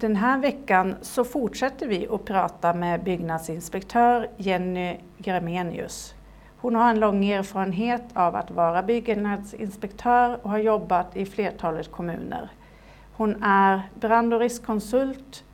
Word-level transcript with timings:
Den 0.00 0.16
här 0.16 0.38
veckan 0.38 0.94
så 1.00 1.24
fortsätter 1.24 1.86
vi 1.86 2.08
att 2.08 2.24
prata 2.24 2.74
med 2.74 3.04
byggnadsinspektör 3.04 4.28
Jenny 4.36 4.96
Gramenius. 5.18 6.14
Hon 6.56 6.74
har 6.74 6.90
en 6.90 7.00
lång 7.00 7.24
erfarenhet 7.24 8.02
av 8.12 8.36
att 8.36 8.50
vara 8.50 8.82
byggnadsinspektör 8.82 10.38
och 10.42 10.50
har 10.50 10.58
jobbat 10.58 11.16
i 11.16 11.26
flertalet 11.26 11.90
kommuner. 11.90 12.50
Hon 13.12 13.42
är 13.42 13.82
brand 13.94 14.34
och 14.34 14.40
riskkonsult 14.40 15.44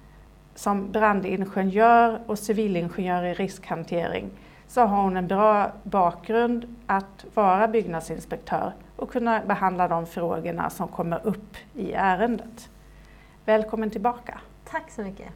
som 0.55 0.93
brandingenjör 0.93 2.21
och 2.27 2.39
civilingenjör 2.39 3.23
i 3.25 3.35
riskhantering 3.35 4.31
så 4.67 4.81
har 4.81 5.03
hon 5.03 5.17
en 5.17 5.29
bra 5.29 5.73
bakgrund 5.83 6.77
att 6.87 7.25
vara 7.35 7.69
byggnadsinspektör 7.69 8.73
och 8.97 9.11
kunna 9.11 9.41
behandla 9.47 9.89
de 9.89 10.07
frågorna 10.07 10.71
som 10.71 10.89
kommer 10.89 11.27
upp 11.27 11.57
i 11.75 11.93
ärendet. 11.93 12.71
Välkommen 13.47 13.91
tillbaka. 13.91 14.41
Tack 14.65 14.91
så 14.91 15.03
mycket. 15.03 15.29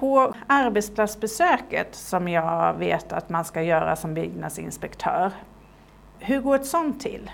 På 0.00 0.34
arbetsplatsbesöket 0.46 1.94
som 1.94 2.28
jag 2.28 2.74
vet 2.74 3.12
att 3.12 3.28
man 3.28 3.44
ska 3.44 3.62
göra 3.62 3.96
som 3.96 4.14
byggnadsinspektör, 4.14 5.32
hur 6.18 6.40
går 6.40 6.54
ett 6.56 6.66
sånt 6.66 7.00
till? 7.00 7.30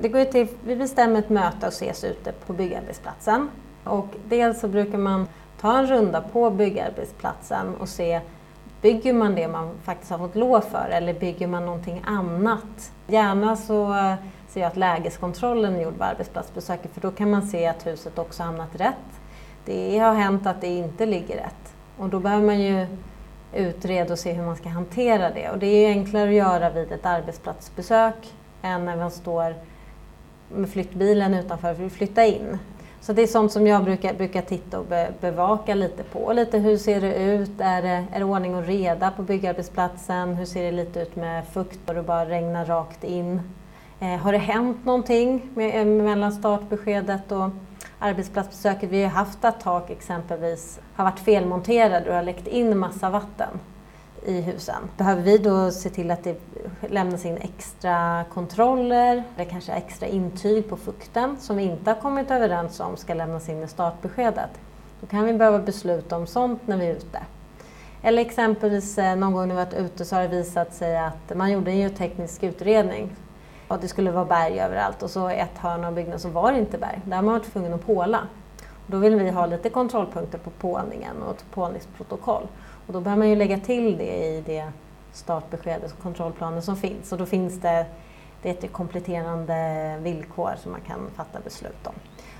Det 0.00 0.08
går 0.08 0.24
till, 0.24 0.48
vi 0.64 0.76
bestämmer 0.76 1.18
ett 1.18 1.28
möte 1.28 1.66
och 1.66 1.72
ses 1.72 2.04
ute 2.04 2.32
på 2.32 2.52
byggarbetsplatsen. 2.52 3.50
Och 3.84 4.06
dels 4.28 4.60
så 4.60 4.68
brukar 4.68 4.98
man 4.98 5.28
ta 5.60 5.78
en 5.78 5.86
runda 5.86 6.20
på 6.20 6.50
byggarbetsplatsen 6.50 7.74
och 7.74 7.88
se 7.88 8.20
Bygger 8.84 9.12
man 9.12 9.34
det 9.34 9.48
man 9.48 9.70
faktiskt 9.82 10.10
har 10.10 10.18
fått 10.18 10.34
lov 10.34 10.60
för 10.60 10.88
eller 10.92 11.14
bygger 11.14 11.46
man 11.46 11.66
någonting 11.66 12.02
annat? 12.06 12.92
Gärna 13.06 13.56
så 13.56 13.94
eh, 13.94 14.14
ser 14.48 14.60
jag 14.60 14.68
att 14.68 14.76
lägeskontrollen 14.76 15.74
är 15.74 15.82
gjord 15.82 15.92
vid 15.92 16.02
arbetsplatsbesöket 16.02 16.90
för 16.94 17.00
då 17.00 17.10
kan 17.10 17.30
man 17.30 17.42
se 17.42 17.66
att 17.66 17.86
huset 17.86 18.18
också 18.18 18.42
hamnat 18.42 18.68
rätt. 18.74 19.20
Det 19.64 19.98
har 19.98 20.14
hänt 20.14 20.46
att 20.46 20.60
det 20.60 20.66
inte 20.66 21.06
ligger 21.06 21.36
rätt 21.36 21.74
och 21.98 22.08
då 22.08 22.20
behöver 22.20 22.46
man 22.46 22.60
ju 22.60 22.86
utreda 23.52 24.12
och 24.12 24.18
se 24.18 24.32
hur 24.32 24.44
man 24.44 24.56
ska 24.56 24.68
hantera 24.68 25.30
det. 25.30 25.50
Och 25.50 25.58
det 25.58 25.66
är 25.66 25.88
enklare 25.90 26.28
att 26.28 26.34
göra 26.34 26.70
vid 26.70 26.92
ett 26.92 27.06
arbetsplatsbesök 27.06 28.34
än 28.62 28.84
när 28.84 28.96
man 28.96 29.10
står 29.10 29.54
med 30.48 30.70
flyttbilen 30.70 31.34
utanför 31.34 31.74
för 31.74 31.86
att 31.86 31.92
flytta 31.92 32.24
in. 32.24 32.58
Så 33.04 33.12
det 33.12 33.22
är 33.22 33.26
sånt 33.26 33.52
som 33.52 33.66
jag 33.66 33.84
brukar, 33.84 34.14
brukar 34.14 34.42
titta 34.42 34.78
och 34.78 34.86
be, 34.86 35.12
bevaka 35.20 35.74
lite 35.74 36.02
på. 36.02 36.32
Lite 36.32 36.58
hur 36.58 36.76
ser 36.76 37.00
det 37.00 37.14
ut? 37.14 37.50
Är 37.58 37.82
det, 37.82 38.04
är 38.12 38.18
det 38.18 38.24
ordning 38.24 38.54
och 38.54 38.66
reda 38.66 39.10
på 39.10 39.22
byggarbetsplatsen? 39.22 40.34
Hur 40.34 40.44
ser 40.44 40.62
det 40.62 40.72
lite 40.72 41.00
ut 41.00 41.16
med 41.16 41.44
fukt 41.46 41.88
och 41.88 41.94
det 41.94 42.02
bara 42.02 42.26
regnar 42.26 42.64
rakt 42.64 43.04
in? 43.04 43.40
Eh, 44.00 44.16
har 44.16 44.32
det 44.32 44.38
hänt 44.38 44.84
någonting 44.84 45.50
med, 45.54 45.80
eh, 45.80 45.86
mellan 45.86 46.32
startbeskedet 46.32 47.32
och 47.32 47.50
arbetsplatsbesöket? 47.98 48.90
Vi 48.90 49.02
har 49.02 49.10
haft 49.10 49.44
att 49.44 49.60
tak 49.60 49.90
exempelvis 49.90 50.80
har 50.94 51.04
varit 51.04 51.20
felmonterade 51.20 52.08
och 52.08 52.16
har 52.16 52.22
läckt 52.22 52.46
in 52.46 52.78
massa 52.78 53.10
vatten 53.10 53.48
i 54.24 54.40
husen. 54.40 54.90
Behöver 54.96 55.22
vi 55.22 55.38
då 55.38 55.70
se 55.70 55.90
till 55.90 56.10
att 56.10 56.24
det 56.24 56.40
lämnas 56.80 57.24
in 57.24 57.36
extra 57.36 58.24
kontroller, 58.24 59.24
eller 59.36 59.50
kanske 59.50 59.72
extra 59.72 60.06
intyg 60.06 60.68
på 60.68 60.76
fukten 60.76 61.36
som 61.40 61.56
vi 61.56 61.62
inte 61.62 61.90
har 61.90 62.00
kommit 62.00 62.30
överens 62.30 62.80
om 62.80 62.96
ska 62.96 63.14
lämnas 63.14 63.48
in 63.48 63.62
i 63.62 63.68
startbeskedet. 63.68 64.50
Då 65.00 65.06
kan 65.06 65.24
vi 65.24 65.32
behöva 65.32 65.58
besluta 65.58 66.16
om 66.16 66.26
sånt 66.26 66.66
när 66.66 66.76
vi 66.76 66.86
är 66.86 66.94
ute. 66.94 67.18
Eller 68.02 68.22
exempelvis 68.22 68.98
eh, 68.98 69.16
någon 69.16 69.32
gång 69.32 69.48
när 69.48 69.54
vi 69.54 69.64
varit 69.64 69.74
ute 69.74 70.04
så 70.04 70.16
har 70.16 70.22
det 70.22 70.28
visat 70.28 70.74
sig 70.74 70.96
att 70.98 71.36
man 71.36 71.52
gjorde 71.52 71.70
en 71.70 71.78
geoteknisk 71.78 72.42
utredning 72.42 73.16
och 73.68 73.78
det 73.80 73.88
skulle 73.88 74.10
vara 74.10 74.24
berg 74.24 74.60
överallt 74.60 75.02
och 75.02 75.10
så 75.10 75.28
ett 75.28 75.58
hörn 75.58 75.84
av 75.84 75.94
byggnaden 75.94 76.20
så 76.20 76.28
var 76.28 76.52
det 76.52 76.58
inte 76.58 76.78
berg. 76.78 77.00
Där 77.04 77.16
har 77.16 77.22
man 77.22 77.34
varit 77.34 77.52
tvungen 77.52 77.74
att 77.74 77.86
påla. 77.86 78.20
Då 78.86 78.98
vill 78.98 79.16
vi 79.16 79.30
ha 79.30 79.46
lite 79.46 79.70
kontrollpunkter 79.70 80.38
på 80.38 80.50
pålningen 80.50 81.22
och 81.22 81.30
ett 81.30 81.44
pålningsprotokoll. 81.50 82.46
Och 82.86 82.92
då 82.92 83.00
behöver 83.00 83.18
man 83.18 83.28
ju 83.28 83.36
lägga 83.36 83.58
till 83.58 83.98
det 83.98 84.26
i 84.26 84.42
det 84.46 84.68
startbeskedet 85.12 85.92
och 85.92 86.02
kontrollplanen 86.02 86.62
som 86.62 86.76
finns. 86.76 87.12
Och 87.12 87.18
då 87.18 87.26
finns 87.26 87.60
det, 87.60 87.86
det 88.42 88.48
är 88.48 88.52
ett 88.52 88.72
kompletterande 88.72 89.98
villkor 90.02 90.50
som 90.62 90.72
man 90.72 90.80
kan 90.80 91.10
fatta 91.16 91.40
beslut 91.40 91.86
om. 91.86 91.94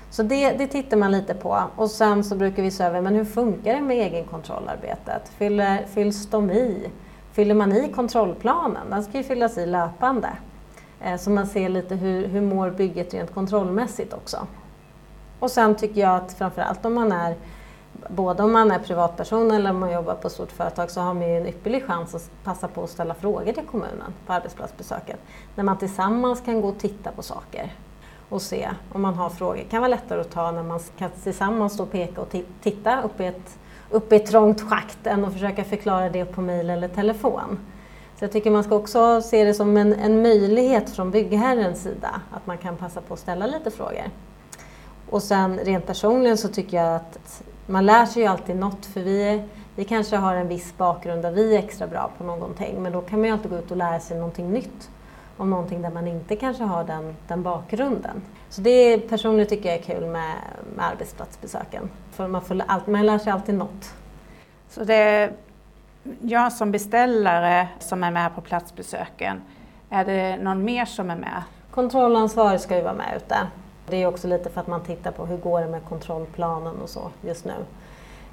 Så 0.09 0.23
det, 0.23 0.51
det 0.51 0.67
tittar 0.67 0.97
man 0.97 1.11
lite 1.11 1.33
på. 1.33 1.61
Och 1.75 1.91
sen 1.91 2.23
så 2.23 2.35
brukar 2.35 2.63
vi 2.63 2.71
se 2.71 2.83
över, 2.83 3.01
men 3.01 3.15
hur 3.15 3.25
funkar 3.25 3.73
det 3.73 3.81
med 3.81 3.97
egenkontrollarbetet? 3.97 5.29
Fyller, 5.29 5.85
fylls 5.85 6.29
de 6.29 6.51
i? 6.51 6.89
Fyller 7.31 7.55
man 7.55 7.71
i 7.73 7.91
kontrollplanen? 7.91 8.89
Den 8.89 9.03
ska 9.03 9.17
ju 9.17 9.23
fyllas 9.23 9.57
i 9.57 9.65
löpande. 9.65 10.29
Eh, 11.01 11.17
så 11.17 11.29
man 11.29 11.47
ser 11.47 11.69
lite 11.69 11.95
hur, 11.95 12.27
hur 12.27 12.41
mår 12.41 12.69
bygget 12.69 13.13
rent 13.13 13.33
kontrollmässigt 13.33 14.13
också. 14.13 14.47
Och 15.39 15.51
sen 15.51 15.75
tycker 15.75 16.01
jag 16.01 16.15
att 16.15 16.33
framförallt 16.33 16.85
om 16.85 16.93
man 16.93 17.11
är 17.11 17.35
både 18.07 18.43
om 18.43 18.51
man 18.51 18.71
är 18.71 18.79
privatperson 18.79 19.51
eller 19.51 19.69
om 19.69 19.79
man 19.79 19.91
jobbar 19.91 20.15
på 20.15 20.27
ett 20.27 20.33
stort 20.33 20.51
företag 20.51 20.91
så 20.91 21.01
har 21.01 21.13
man 21.13 21.27
ju 21.29 21.37
en 21.37 21.47
ypperlig 21.47 21.85
chans 21.85 22.15
att 22.15 22.31
passa 22.43 22.67
på 22.67 22.83
att 22.83 22.89
ställa 22.89 23.13
frågor 23.13 23.53
till 23.53 23.65
kommunen 23.65 24.13
på 24.25 24.33
arbetsplatsbesöket. 24.33 25.19
När 25.55 25.63
man 25.63 25.77
tillsammans 25.77 26.41
kan 26.41 26.61
gå 26.61 26.67
och 26.67 26.77
titta 26.77 27.11
på 27.11 27.21
saker 27.21 27.73
och 28.29 28.41
se 28.41 28.69
om 28.93 29.01
man 29.01 29.13
har 29.13 29.29
frågor. 29.29 29.55
Det 29.55 29.63
kan 29.63 29.81
vara 29.81 29.89
lättare 29.89 30.21
att 30.21 30.31
ta 30.31 30.51
när 30.51 30.63
man 30.63 30.79
kan 30.97 31.09
tillsammans 31.23 31.73
stå 31.73 31.83
och 31.83 31.91
peka 31.91 32.21
och 32.21 32.35
titta 32.61 33.01
upp 33.01 33.19
i 33.19 33.25
ett, 33.25 33.57
upp 33.89 34.13
i 34.13 34.15
ett 34.15 34.25
trångt 34.25 34.61
schakt 34.61 35.07
än 35.07 35.25
att 35.25 35.33
försöka 35.33 35.63
förklara 35.63 36.09
det 36.09 36.25
på 36.25 36.41
mejl 36.41 36.69
eller 36.69 36.87
telefon. 36.87 37.59
Så 38.19 38.23
jag 38.23 38.31
tycker 38.31 38.51
man 38.51 38.63
ska 38.63 38.75
också 38.75 39.21
se 39.21 39.43
det 39.43 39.53
som 39.53 39.77
en, 39.77 39.93
en 39.93 40.21
möjlighet 40.21 40.89
från 40.89 41.11
byggherrens 41.11 41.83
sida 41.83 42.21
att 42.31 42.47
man 42.47 42.57
kan 42.57 42.77
passa 42.77 43.01
på 43.01 43.13
att 43.13 43.19
ställa 43.19 43.47
lite 43.47 43.71
frågor. 43.71 44.03
Och 45.09 45.23
sen 45.23 45.57
rent 45.57 45.85
personligen 45.85 46.37
så 46.37 46.47
tycker 46.47 46.77
jag 46.77 46.95
att 46.95 47.43
man 47.65 47.85
lär 47.85 48.05
sig 48.05 48.21
ju 48.21 48.27
alltid 48.27 48.55
något 48.55 48.85
för 48.85 49.01
vi, 49.01 49.43
vi 49.75 49.85
kanske 49.85 50.15
har 50.15 50.35
en 50.35 50.47
viss 50.47 50.77
bakgrund 50.77 51.21
där 51.21 51.31
vi 51.31 51.55
är 51.55 51.59
extra 51.59 51.87
bra 51.87 52.11
på 52.17 52.23
någonting 52.23 52.83
men 52.83 52.91
då 52.91 53.01
kan 53.01 53.19
man 53.19 53.27
ju 53.27 53.33
alltid 53.33 53.51
gå 53.51 53.57
ut 53.57 53.71
och 53.71 53.77
lära 53.77 53.99
sig 53.99 54.17
någonting 54.17 54.51
nytt 54.51 54.89
om 55.37 55.49
någonting 55.49 55.81
där 55.81 55.89
man 55.89 56.07
inte 56.07 56.35
kanske 56.35 56.63
har 56.63 56.83
den, 56.83 57.15
den 57.27 57.43
bakgrunden. 57.43 58.21
Så 58.49 58.61
det 58.61 58.97
personligen 58.97 59.49
tycker 59.49 59.69
jag 59.69 59.77
är 59.77 59.83
kul 59.83 60.05
med, 60.05 60.35
med 60.75 60.85
arbetsplatsbesöken. 60.85 61.89
För 62.11 62.27
man, 62.27 62.41
får, 62.41 62.91
man 62.91 63.05
lär 63.05 63.17
sig 63.17 63.33
alltid 63.33 63.55
något. 63.55 63.93
Så 64.69 64.83
det 64.83 64.95
är 64.95 65.33
jag 66.21 66.53
som 66.53 66.71
beställare 66.71 67.67
som 67.79 68.03
är 68.03 68.11
med 68.11 68.35
på 68.35 68.41
platsbesöken, 68.41 69.41
är 69.89 70.05
det 70.05 70.37
någon 70.37 70.63
mer 70.63 70.85
som 70.85 71.09
är 71.09 71.15
med? 71.15 71.43
Kontrollansvarig 71.71 72.59
ska 72.59 72.75
ju 72.75 72.83
vara 72.83 72.93
med 72.93 73.13
ute. 73.17 73.37
Det 73.87 74.03
är 74.03 74.07
också 74.07 74.27
lite 74.27 74.49
för 74.49 74.61
att 74.61 74.67
man 74.67 74.83
tittar 74.83 75.11
på 75.11 75.25
hur 75.25 75.37
går 75.37 75.61
det 75.61 75.67
med 75.67 75.85
kontrollplanen 75.85 76.81
och 76.81 76.89
så 76.89 77.11
just 77.21 77.45
nu. 77.45 77.53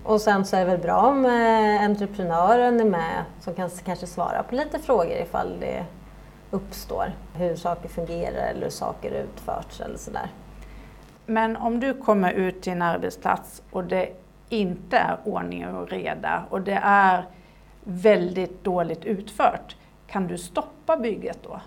Och 0.04 0.20
sen 0.20 0.44
så 0.44 0.56
är 0.56 0.60
det 0.60 0.66
väl 0.66 0.78
bra 0.78 0.96
om 0.96 1.24
eh, 1.24 1.84
entreprenören 1.84 2.80
är 2.80 2.84
med 2.84 3.24
som 3.40 3.54
kan 3.54 3.70
kanske 3.84 4.06
svara 4.06 4.42
på 4.42 4.54
lite 4.54 4.78
frågor 4.78 5.16
ifall 5.16 5.60
det 5.60 5.84
uppstår. 6.50 7.12
Hur 7.34 7.56
saker 7.56 7.88
fungerar 7.88 8.50
eller 8.50 8.62
hur 8.62 8.70
saker 8.70 9.10
utförts 9.10 9.80
eller 9.80 9.98
sådär. 9.98 10.28
Men 11.26 11.56
om 11.56 11.80
du 11.80 11.94
kommer 11.94 12.32
ut 12.32 12.62
till 12.62 12.72
en 12.72 12.82
arbetsplats 12.82 13.62
och 13.70 13.84
det 13.84 14.08
inte 14.48 14.96
är 14.96 15.16
ordning 15.24 15.68
och 15.68 15.88
reda 15.88 16.42
och 16.50 16.60
det 16.60 16.80
är 16.82 17.24
väldigt 17.84 18.64
dåligt 18.64 19.04
utfört, 19.04 19.76
kan 20.06 20.26
du 20.26 20.38
stoppa 20.38 20.96
bygget 20.96 21.38
då? 21.42 21.60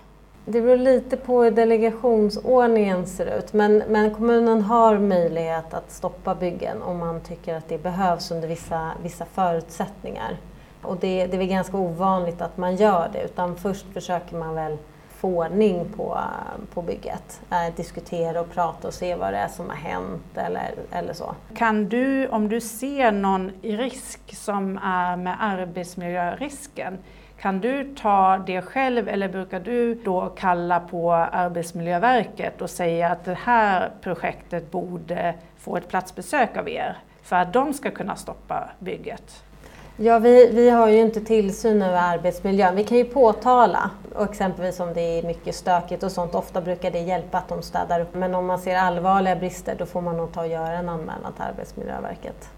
Det 0.47 0.61
beror 0.61 0.77
lite 0.77 1.17
på 1.17 1.43
hur 1.43 1.51
delegationsordningen 1.51 3.07
ser 3.07 3.37
ut 3.37 3.53
men, 3.53 3.77
men 3.77 4.15
kommunen 4.15 4.61
har 4.61 4.97
möjlighet 4.97 5.73
att 5.73 5.91
stoppa 5.91 6.35
byggen 6.35 6.81
om 6.81 6.97
man 6.97 7.21
tycker 7.21 7.55
att 7.55 7.69
det 7.69 7.83
behövs 7.83 8.31
under 8.31 8.47
vissa, 8.47 8.91
vissa 9.03 9.25
förutsättningar. 9.25 10.37
Och 10.81 10.97
det, 10.97 11.25
det 11.25 11.35
är 11.35 11.37
väl 11.37 11.47
ganska 11.47 11.77
ovanligt 11.77 12.41
att 12.41 12.57
man 12.57 12.75
gör 12.75 13.09
det 13.13 13.23
utan 13.23 13.55
först 13.55 13.85
försöker 13.93 14.35
man 14.35 14.55
väl 14.55 14.77
få 15.09 15.27
ordning 15.27 15.85
på, 15.95 16.19
på 16.73 16.81
bygget. 16.81 17.41
Eh, 17.51 17.75
diskutera 17.75 18.41
och 18.41 18.51
prata 18.51 18.87
och 18.87 18.93
se 18.93 19.15
vad 19.15 19.33
det 19.33 19.37
är 19.37 19.47
som 19.47 19.69
har 19.69 19.75
hänt 19.75 20.37
eller, 20.37 20.73
eller 20.91 21.13
så. 21.13 21.35
Kan 21.55 21.89
du, 21.89 22.27
om 22.27 22.49
du 22.49 22.61
ser 22.61 23.11
någon 23.11 23.51
risk 23.61 24.35
som 24.35 24.79
är 24.83 25.15
med 25.17 25.37
arbetsmiljörisken, 25.39 26.97
kan 27.39 27.61
du 27.61 27.95
ta 27.95 28.37
det 28.37 28.61
själv 28.61 29.09
eller 29.09 29.27
brukar 29.27 29.59
du 29.59 29.95
då 29.95 30.29
kalla 30.37 30.79
på 30.79 31.13
Arbetsmiljöverket 31.13 32.61
och 32.61 32.69
säga 32.69 33.09
att 33.09 33.25
det 33.25 33.37
här 33.43 33.91
projektet 34.01 34.71
borde 34.71 35.33
få 35.57 35.77
ett 35.77 35.87
platsbesök 35.87 36.57
av 36.57 36.69
er 36.69 36.97
för 37.23 37.35
att 37.35 37.53
de 37.53 37.73
ska 37.73 37.91
kunna 37.91 38.15
stoppa 38.15 38.69
bygget? 38.79 39.43
Ja, 39.97 40.19
vi, 40.19 40.51
vi 40.51 40.69
har 40.69 40.89
ju 40.89 40.97
inte 40.97 41.21
tillsyn 41.21 41.81
över 41.81 41.97
arbetsmiljön. 41.97 42.75
Vi 42.75 42.83
kan 42.83 42.97
ju 42.97 43.05
påtala, 43.05 43.91
och 44.15 44.23
exempelvis 44.23 44.79
om 44.79 44.93
det 44.93 45.01
är 45.01 45.23
mycket 45.23 45.55
stökigt 45.55 46.03
och 46.03 46.11
sånt, 46.11 46.35
ofta 46.35 46.61
brukar 46.61 46.91
det 46.91 46.99
hjälpa 46.99 47.37
att 47.37 47.47
de 47.47 47.61
städar 47.61 47.99
upp. 47.99 48.13
Men 48.13 48.35
om 48.35 48.45
man 48.45 48.59
ser 48.59 48.75
allvarliga 48.75 49.35
brister 49.35 49.75
då 49.79 49.85
får 49.85 50.01
man 50.01 50.17
nog 50.17 50.33
ta 50.33 50.41
och 50.41 50.47
göra 50.47 50.71
en 50.71 50.89
anmälan 50.89 51.33
till 51.33 51.43
Arbetsmiljöverket. 51.43 52.49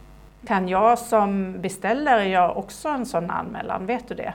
Kan 0.47 0.67
jag 0.67 0.99
som 0.99 1.61
beställare 1.61 2.27
göra 2.27 2.51
också 2.51 2.89
en 2.89 3.05
sån 3.05 3.31
anmälan, 3.31 3.85
vet 3.85 4.07
du 4.07 4.15
det? 4.15 4.33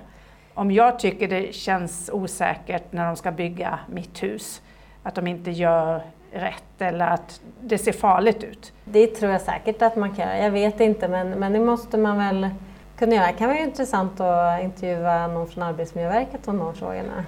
Om 0.54 0.70
jag 0.70 0.99
tycker 0.99 1.28
det 1.28 1.54
känns 1.54 2.10
osäkert 2.12 2.93
när 2.93 3.06
de 3.06 3.16
ska 3.16 3.31
bygga 3.32 3.78
mitt 3.87 4.22
hus, 4.22 4.62
att 5.02 5.14
de 5.14 5.26
inte 5.26 5.50
gör 5.50 6.02
rätt 6.32 6.81
eller 6.81 7.06
att 7.06 7.40
det 7.60 7.78
ser 7.78 7.93
farligt 7.93 8.44
ut? 8.44 8.72
Det 8.84 9.06
tror 9.06 9.32
jag 9.32 9.40
säkert 9.40 9.82
att 9.82 9.96
man 9.96 10.14
kan 10.14 10.28
göra. 10.28 10.38
Jag 10.38 10.50
vet 10.50 10.81
inte 10.81 11.08
men, 11.08 11.31
men 11.31 11.52
det 11.52 11.60
måste 11.60 11.99
man 11.99 12.19
väl 12.19 12.50
kunna 12.99 13.14
göra. 13.14 13.26
Det 13.26 13.32
kan 13.32 13.49
vara 13.49 13.58
intressant 13.58 14.20
att 14.20 14.62
intervjua 14.62 15.26
någon 15.26 15.49
från 15.49 15.62
Arbetsmiljöverket 15.62 16.49
om 16.49 16.58
de 16.58 16.75
frågorna. 16.75 17.25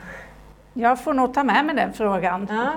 Jag 0.72 1.00
får 1.00 1.14
nog 1.14 1.34
ta 1.34 1.44
med 1.44 1.66
mig 1.66 1.74
den 1.74 1.92
frågan. 1.92 2.46
Ja. 2.50 2.72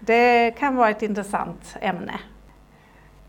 Det 0.00 0.50
kan 0.50 0.76
vara 0.76 0.90
ett 0.90 1.02
intressant 1.02 1.76
ämne. 1.80 2.20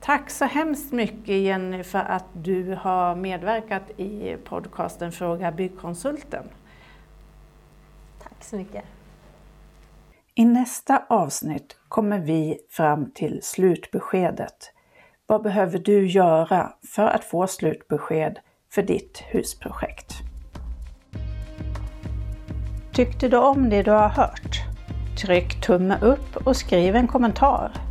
Tack 0.10 0.30
så 0.30 0.46
hemskt 0.46 0.92
mycket 0.92 1.36
Jenny 1.36 1.84
för 1.84 2.00
att 2.00 2.26
du 2.34 2.78
har 2.82 3.16
medverkat 3.16 3.90
i 3.98 4.38
podcasten 4.44 5.12
Fråga 5.12 5.52
Byggkonsulten. 5.52 6.44
Tack 8.24 8.44
så 8.44 8.56
mycket. 8.56 8.84
I 10.36 10.46
nästa 10.46 11.04
avsnitt 11.10 11.78
kommer 11.88 12.20
vi 12.20 12.58
fram 12.70 13.12
till 13.12 13.40
slutbeskedet. 13.44 14.74
Vad 15.28 15.42
behöver 15.42 15.80
du 15.80 16.08
göra 16.08 16.74
för 16.88 17.08
att 17.08 17.24
få 17.24 17.48
slutbesked 17.48 18.40
för 18.70 18.82
ditt 18.82 19.24
husprojekt? 19.28 20.14
Tyckte 22.94 23.28
du 23.28 23.38
om 23.38 23.70
det 23.70 23.84
du 23.84 23.92
har 23.92 24.10
hört? 24.10 24.62
Tryck 25.22 25.62
tumme 25.62 25.98
upp 26.02 26.48
och 26.48 26.56
skriv 26.56 26.96
en 26.96 27.08
kommentar. 27.08 27.89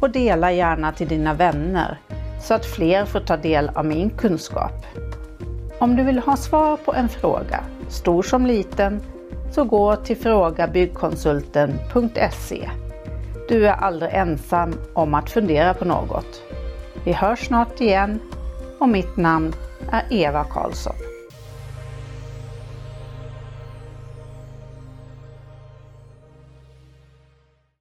Och 0.00 0.10
dela 0.10 0.52
gärna 0.52 0.92
till 0.92 1.08
dina 1.08 1.34
vänner 1.34 1.98
så 2.40 2.54
att 2.54 2.66
fler 2.66 3.04
får 3.04 3.20
ta 3.20 3.36
del 3.36 3.70
av 3.74 3.86
min 3.86 4.10
kunskap. 4.10 4.86
Om 5.78 5.96
du 5.96 6.02
vill 6.02 6.18
ha 6.18 6.36
svar 6.36 6.76
på 6.76 6.94
en 6.94 7.08
fråga, 7.08 7.60
stor 7.88 8.22
som 8.22 8.46
liten, 8.46 9.00
så 9.50 9.64
gå 9.64 9.96
till 9.96 10.16
frågabyggkonsulten.se. 10.16 12.70
Du 13.48 13.66
är 13.66 13.72
aldrig 13.72 14.14
ensam 14.14 14.74
om 14.92 15.14
att 15.14 15.30
fundera 15.30 15.74
på 15.74 15.84
något. 15.84 16.42
Vi 17.04 17.12
hörs 17.12 17.46
snart 17.46 17.80
igen 17.80 18.20
och 18.78 18.88
mitt 18.88 19.16
namn 19.16 19.52
är 19.90 20.04
Eva 20.10 20.44
Karlsson. 20.44 21.05